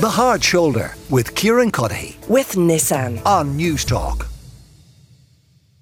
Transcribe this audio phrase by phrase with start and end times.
[0.00, 4.28] The Hard Shoulder with Kieran Cuddihy with Nissan on News Talk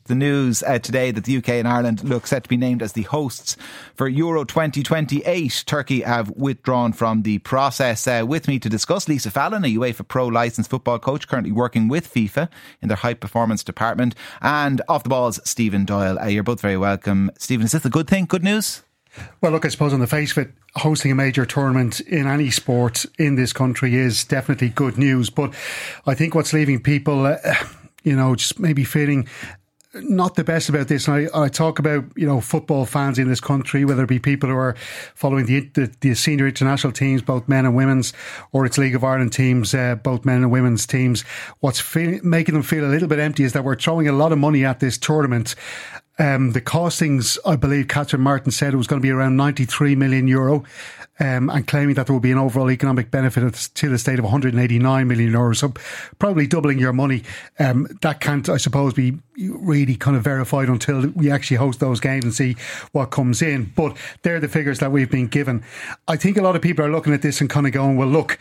[0.06, 2.94] The news uh, today that the UK and Ireland look set to be named as
[2.94, 3.56] the hosts
[3.94, 5.62] for Euro 2028.
[5.66, 8.08] Turkey have withdrawn from the process.
[8.08, 11.86] Uh, with me to discuss, Lisa Fallon, a UEFA Pro licensed football coach currently working
[11.86, 12.48] with FIFA
[12.82, 16.18] in their high performance department, and Off The Ball's, Stephen Doyle.
[16.18, 17.30] Uh, you're both very welcome.
[17.38, 18.24] Stephen, is this a good thing?
[18.24, 18.82] Good news?
[19.40, 22.50] Well, look, I suppose on the face of it, hosting a major tournament in any
[22.50, 25.30] sport in this country is definitely good news.
[25.30, 25.54] But
[26.06, 27.36] I think what's leaving people, uh,
[28.02, 29.28] you know, just maybe feeling
[29.94, 31.08] not the best about this.
[31.08, 34.18] And I, I talk about, you know, football fans in this country, whether it be
[34.18, 34.74] people who are
[35.14, 38.12] following the, the, the senior international teams, both men and women's,
[38.52, 41.22] or its League of Ireland teams, uh, both men and women's teams.
[41.60, 44.32] What's feel, making them feel a little bit empty is that we're throwing a lot
[44.32, 45.54] of money at this tournament
[46.18, 49.94] um, the costings, I believe Catherine Martin said it was going to be around 93
[49.94, 50.64] million euro,
[51.20, 54.24] um, and claiming that there will be an overall economic benefit to the state of
[54.24, 55.56] 189 million euros.
[55.56, 55.72] So
[56.18, 57.22] probably doubling your money.
[57.58, 62.00] Um, that can't, I suppose, be really kind of verified until we actually host those
[62.00, 62.56] games and see
[62.92, 63.72] what comes in.
[63.76, 65.64] But they're the figures that we've been given.
[66.08, 68.08] I think a lot of people are looking at this and kind of going, well,
[68.08, 68.38] look,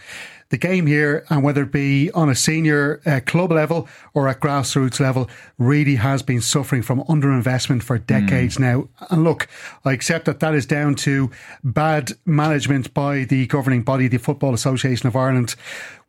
[0.49, 4.39] the game here, and whether it be on a senior uh, club level or at
[4.39, 8.61] grassroots level, really has been suffering from underinvestment for decades mm.
[8.61, 8.89] now.
[9.09, 9.47] And look,
[9.83, 11.31] I accept that that is down to
[11.63, 15.55] bad management by the governing body, the Football Association of Ireland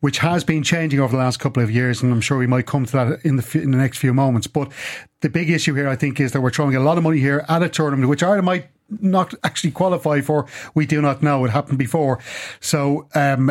[0.00, 2.66] which has been changing over the last couple of years, and I'm sure we might
[2.66, 4.46] come to that in the in the next few moments.
[4.46, 4.70] But
[5.20, 7.44] the big issue here, I think, is that we're throwing a lot of money here
[7.48, 8.68] at a tournament which Ireland might
[9.00, 10.46] not actually qualify for.
[10.74, 12.20] We do not know; it happened before,
[12.60, 13.08] so.
[13.14, 13.50] Um,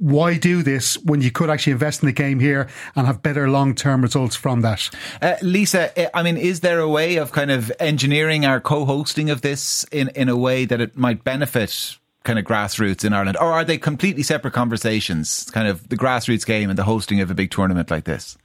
[0.00, 3.48] why do this when you could actually invest in the game here and have better
[3.48, 4.88] long term results from that?
[5.20, 8.84] Uh, Lisa, eh, I mean, is there a way of kind of engineering our co
[8.84, 13.12] hosting of this in, in a way that it might benefit kind of grassroots in
[13.12, 13.36] Ireland?
[13.38, 17.30] Or are they completely separate conversations, kind of the grassroots game and the hosting of
[17.30, 18.38] a big tournament like this?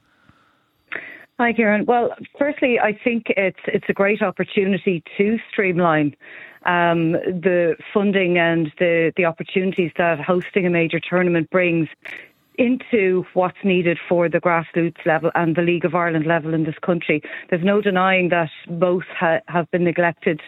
[1.39, 1.85] Hi, Kieran.
[1.85, 6.15] Well, firstly, I think it's it's a great opportunity to streamline
[6.65, 11.87] um, the funding and the, the opportunities that hosting a major tournament brings
[12.57, 16.75] into what's needed for the grassroots level and the League of Ireland level in this
[16.81, 17.21] country.
[17.49, 20.41] There's no denying that both ha- have been neglected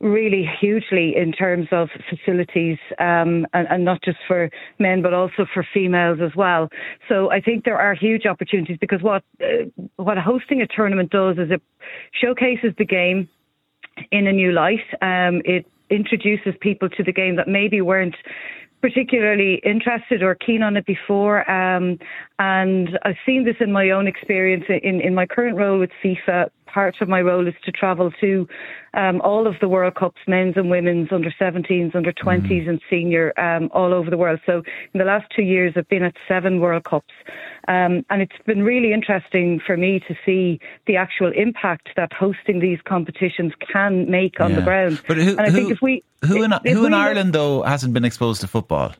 [0.00, 5.46] really hugely in terms of facilities um, and, and, not just for men but also
[5.52, 6.68] for females as well.
[7.08, 9.64] So I think there are huge opportunities because what uh,
[9.96, 11.62] what hosting a tournament does is it
[12.12, 13.28] showcases the game
[14.10, 14.84] in a new light.
[15.02, 18.16] Um, it introduces people to the game that maybe weren't
[18.80, 21.50] particularly interested or keen on it before.
[21.50, 21.98] Um,
[22.38, 26.50] and I've seen this in my own experience in, in my current role with FIFA
[26.74, 28.48] part of my role is to travel to
[28.94, 32.68] um, all of the World Cups, men's and women's, under 17s, under 20s, mm.
[32.68, 34.40] and senior, um, all over the world.
[34.44, 34.62] So
[34.92, 37.14] in the last two years, I've been at seven World Cups.
[37.68, 42.58] Um, and it's been really interesting for me to see the actual impact that hosting
[42.58, 44.56] these competitions can make on yeah.
[44.56, 45.00] the ground.
[45.06, 46.02] But who, and I who, think if we.
[46.26, 48.94] Who in, who in Ireland, though, hasn't been exposed to football?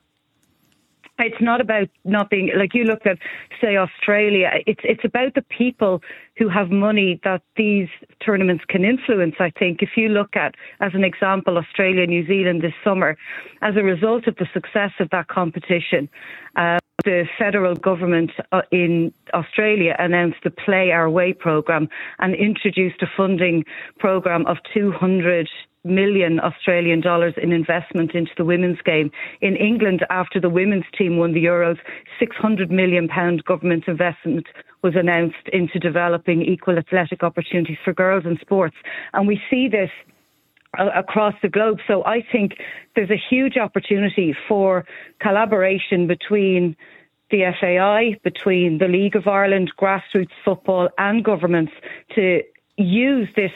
[1.19, 3.19] It's not about not being like you look at
[3.61, 6.03] say Australia it's it's about the people
[6.37, 7.89] who have money that these
[8.25, 9.83] tournaments can influence i think.
[9.83, 13.17] If you look at as an example Australia New Zealand this summer
[13.63, 16.09] as a result of the success of that competition
[16.57, 21.89] uh, the federal government uh, in Australia announced the Play Our Way program
[22.19, 23.65] and introduced a funding
[23.99, 25.49] program of 200
[25.85, 29.11] million Australian dollars in investment into the women's game.
[29.41, 31.79] In England, after the women's team won the Euros,
[32.19, 34.47] 600 million pound government investment
[34.83, 38.77] was announced into developing equal athletic opportunities for girls in sports.
[39.13, 39.91] And we see this
[40.79, 41.79] across the globe.
[41.87, 42.55] So I think
[42.97, 44.85] there's a huge opportunity for
[45.21, 46.77] collaboration between
[47.31, 51.73] the FAI, between the League of Ireland, grassroots football, and governments
[52.15, 52.43] to
[52.77, 53.53] use this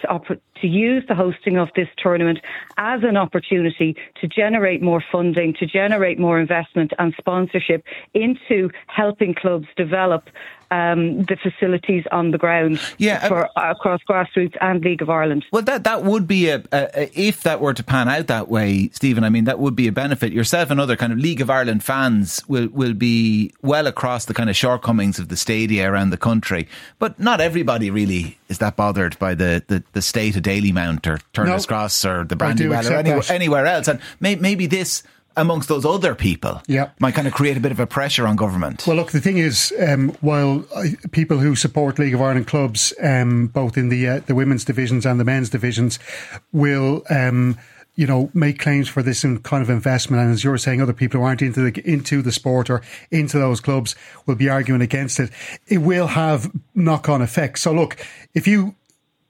[0.61, 2.39] to use the hosting of this tournament
[2.77, 7.85] as an opportunity to generate more funding, to generate more investment and sponsorship
[8.15, 10.29] into helping clubs develop
[10.71, 15.11] um, the facilities on the ground yeah, uh, for, uh, across grassroots and League of
[15.11, 15.45] Ireland.
[15.53, 18.49] Well, that that would be a, a, a, if that were to pan out that
[18.49, 19.25] way, Stephen.
[19.25, 20.33] I mean, that would be a benefit.
[20.33, 24.35] Yourself and other kind of League of Ireland fans will will be well across the
[24.35, 26.69] kind of shortcomings of the stadia around the country,
[26.99, 31.21] but not everybody really is that bothered by the the, the state of Dalymount or
[31.33, 35.03] Turner's no, Cross or the Brandywell or anywhere, anywhere else, and may, maybe this
[35.39, 36.91] amongst those other people yeah.
[37.01, 38.87] might kind of create a bit of a pressure on government.
[38.87, 40.65] Well, look, the thing is, um, while
[41.13, 45.07] people who support League of Ireland clubs, um, both in the uh, the women's divisions
[45.07, 45.99] and the men's divisions,
[46.53, 47.05] will.
[47.11, 47.57] Um,
[47.95, 50.23] you know, make claims for this kind of investment.
[50.23, 52.81] And as you're saying, other people who aren't into the, into the sport or
[53.11, 55.33] into those clubs will be arguing against it.
[55.67, 57.63] It will have knock on effects.
[57.63, 57.97] So look,
[58.35, 58.77] if you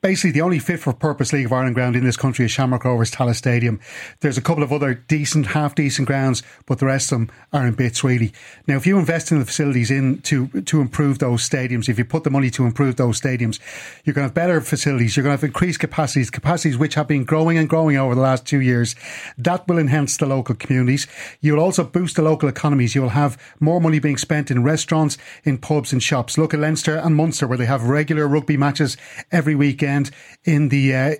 [0.00, 2.84] basically the only fit for purpose League of Ireland ground in this country is Shamrock
[2.84, 3.80] Rovers Tallaght Stadium.
[4.20, 7.66] There's a couple of other decent, half decent grounds, but the rest of them are
[7.66, 8.32] in bits really.
[8.68, 12.04] Now, if you invest in the facilities in to to improve those stadiums, if you
[12.04, 13.58] put the money to improve those stadiums,
[14.04, 15.16] you're going to have better facilities.
[15.16, 18.20] You're going to have increased capacities, capacities which have been growing and growing over the
[18.20, 18.94] last two years.
[19.36, 21.08] That will enhance the local communities.
[21.40, 22.94] You will also boost the local economies.
[22.94, 26.38] You will have more money being spent in restaurants, in pubs, and shops.
[26.38, 28.96] Look at Leinster and Munster, where they have regular rugby matches
[29.32, 30.10] every weekend weekend
[30.44, 31.14] in the uh,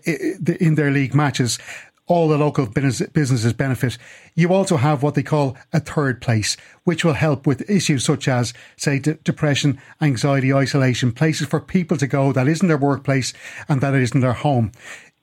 [0.60, 1.58] in their league matches.
[2.06, 3.98] All the local businesses benefit.
[4.34, 8.28] You also have what they call a third place, which will help with issues such
[8.28, 13.34] as, say, de- depression, anxiety, isolation, places for people to go that isn't their workplace
[13.68, 14.72] and that isn't their home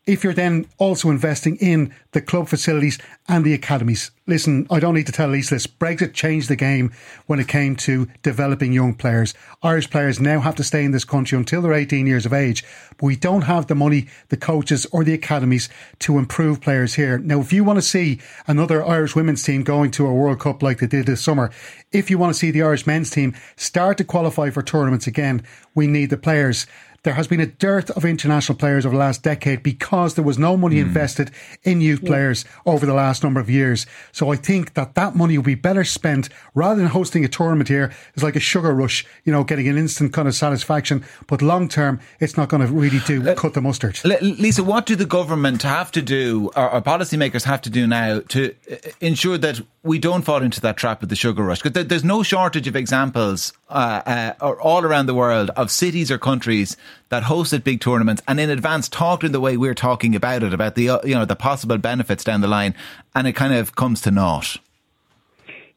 [0.05, 4.11] if you're then also investing in the club facilities and the academies.
[4.27, 5.67] Listen, I don't need to tell Lisa this.
[5.67, 6.91] Brexit changed the game
[7.25, 9.33] when it came to developing young players.
[9.63, 12.63] Irish players now have to stay in this country until they're 18 years of age,
[12.97, 15.69] but we don't have the money, the coaches, or the academies
[15.99, 17.17] to improve players here.
[17.17, 20.61] Now, if you want to see another Irish women's team going to a World Cup
[20.61, 21.51] like they did this summer,
[21.91, 25.43] if you want to see the Irish men's team start to qualify for tournaments again,
[25.73, 26.67] we need the players
[27.05, 30.39] there has been a dearth of international players over the last decade because there was
[30.39, 30.81] no money mm.
[30.81, 31.29] invested
[31.63, 32.07] in youth yeah.
[32.07, 33.85] players over the last number of years.
[34.11, 37.69] So I think that that money will be better spent rather than hosting a tournament
[37.69, 37.93] here.
[38.15, 41.05] It's like a sugar rush, you know, getting an instant kind of satisfaction.
[41.27, 44.03] But long term, it's not going to really do uh, cut the mustard.
[44.03, 48.21] Lisa, what do the government have to do, or, or policymakers have to do now
[48.29, 51.61] to uh, ensure that we don't fall into that trap of the sugar rush?
[51.61, 56.17] Because there's no shortage of examples uh, uh, all around the world of cities or
[56.17, 56.75] countries
[57.09, 60.53] that hosted big tournaments and in advance talked in the way we're talking about it,
[60.53, 62.73] about the uh, you know the possible benefits down the line,
[63.13, 64.57] and it kind of comes to naught.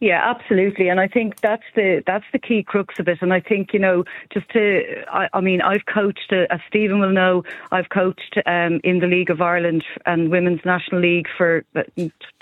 [0.00, 3.18] Yeah, absolutely, and I think that's the that's the key crux of it.
[3.20, 7.00] And I think you know, just to, I, I mean, I've coached, uh, as Stephen
[7.00, 7.42] will know,
[7.72, 11.82] I've coached um, in the League of Ireland and Women's National League for uh,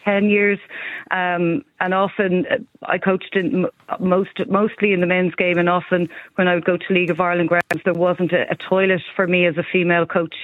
[0.05, 0.59] 10 years.
[1.11, 3.67] Um, and often uh, I coached in
[4.01, 5.59] most, mostly in the men's game.
[5.59, 8.57] And often when I would go to League of Ireland grounds, there wasn't a, a
[8.57, 10.35] toilet for me as a female coach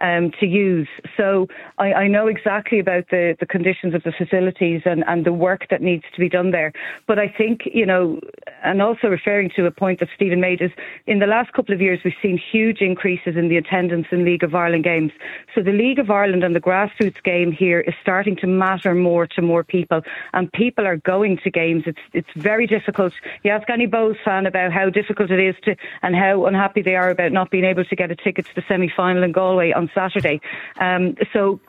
[0.00, 0.88] um, to use.
[1.16, 1.48] So
[1.78, 5.68] I, I, know exactly about the, the conditions of the facilities and, and the work
[5.70, 6.72] that needs to be done there.
[7.06, 8.20] But I think, you know,
[8.62, 10.70] and also referring to a point that Stephen made is
[11.06, 14.42] in the last couple of years, we've seen huge increases in the attendance in League
[14.42, 15.12] of Ireland games.
[15.54, 19.26] So the League of Ireland and the grassroots game here is starting to matter more
[19.28, 20.02] to more people,
[20.34, 21.84] and people are going to games.
[21.86, 23.12] It's it's very difficult.
[23.42, 26.96] You ask any Bohs fan about how difficult it is to, and how unhappy they
[26.96, 29.72] are about not being able to get a ticket to the semi final in Galway
[29.72, 30.40] on Saturday.
[30.78, 31.60] Um, so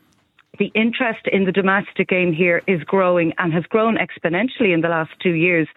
[0.60, 4.90] the interest in the domestic game here is growing and has grown exponentially in the
[4.90, 5.68] last two years.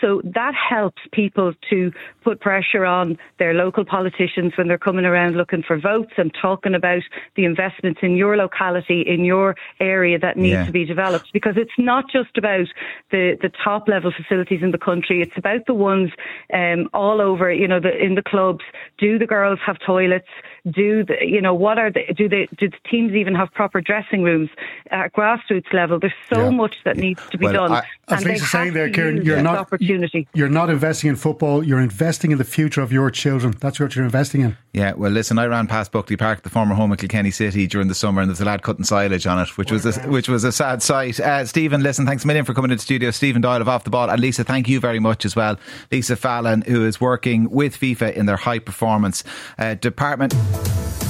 [0.00, 1.92] So that helps people to
[2.22, 6.74] put pressure on their local politicians when they're coming around looking for votes and talking
[6.74, 7.02] about
[7.36, 10.66] the investments in your locality, in your area that need yeah.
[10.66, 11.32] to be developed.
[11.32, 12.66] Because it's not just about
[13.10, 16.10] the, the top level facilities in the country, it's about the ones
[16.52, 18.64] um, all over, you know, the, in the clubs.
[18.98, 20.28] Do the girls have toilets?
[20.70, 23.80] Do the, you know, what are the, do they, do the teams even have proper
[23.80, 24.29] dressing rooms
[24.90, 25.98] at grassroots level?
[25.98, 26.50] There's so yeah.
[26.50, 27.72] much that needs to be well, done.
[27.72, 30.28] I, as Lisa saying there, Kieran, you're not, opportunity.
[30.34, 33.54] you're not investing in football, you're investing in the future of your children.
[33.60, 34.56] That's what you're investing in.
[34.72, 37.88] Yeah, well, listen, I ran past Buckley Park, the former home of Kilkenny City, during
[37.88, 40.44] the summer, and there's a lad cutting silage on it, which was a, which was
[40.44, 41.18] a sad sight.
[41.18, 43.10] Uh, Stephen, listen, thanks a million for coming into the studio.
[43.10, 45.58] Stephen Doyle of Off the Ball, and Lisa, thank you very much as well.
[45.90, 49.24] Lisa Fallon, who is working with FIFA in their high performance
[49.58, 50.34] uh, department.